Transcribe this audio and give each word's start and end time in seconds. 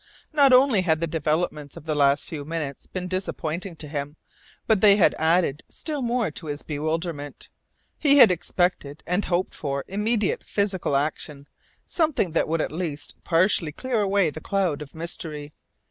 Not 0.33 0.51
only 0.51 0.81
had 0.81 0.99
the 0.99 1.05
developments 1.05 1.77
of 1.77 1.85
the 1.85 1.93
last 1.93 2.25
few 2.27 2.43
minutes 2.43 2.87
been 2.87 3.07
disappointing 3.07 3.75
to 3.75 3.87
him, 3.87 4.15
but 4.65 4.81
they 4.81 4.95
had 4.95 5.13
added 5.19 5.61
still 5.69 6.01
more 6.01 6.31
to 6.31 6.47
his 6.47 6.63
bewilderment. 6.63 7.49
He 7.99 8.17
had 8.17 8.31
expected 8.31 9.03
and 9.05 9.25
hoped 9.25 9.53
for 9.53 9.85
immediate 9.87 10.43
physical 10.43 10.95
action, 10.95 11.47
something 11.85 12.31
that 12.31 12.47
would 12.47 12.61
at 12.61 12.71
least 12.71 13.13
partially 13.23 13.71
clear 13.71 14.01
away 14.01 14.31
the 14.31 14.41
cloud 14.41 14.81
of 14.81 14.95
mystery. 14.95 15.53